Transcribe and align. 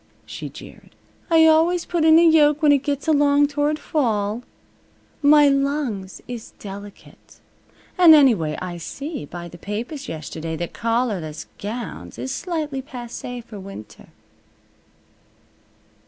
she 0.25 0.49
jeered. 0.49 0.95
"I 1.29 1.45
always 1.45 1.85
put 1.85 2.03
in 2.03 2.17
a 2.17 2.23
yoke 2.27 2.63
when 2.63 2.71
it 2.71 2.79
gets 2.79 3.07
along 3.07 3.49
toward 3.49 3.77
fall. 3.77 4.41
My 5.21 5.47
lungs 5.47 6.23
is 6.27 6.53
delicate. 6.57 7.39
And 7.99 8.15
anyway, 8.15 8.57
I 8.59 8.77
see 8.77 9.25
by 9.25 9.47
the 9.47 9.59
papers 9.59 10.09
yesterday 10.09 10.55
that 10.55 10.73
collarless 10.73 11.45
gowns 11.59 12.17
is 12.17 12.31
slightly 12.33 12.81
passay 12.81 13.43
f'r 13.45 13.61
winter." 13.61 14.07